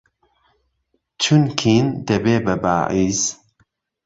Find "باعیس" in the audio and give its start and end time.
2.63-3.21